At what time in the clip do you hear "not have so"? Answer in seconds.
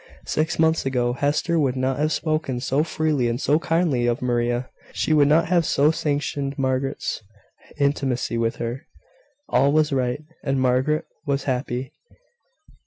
5.27-5.91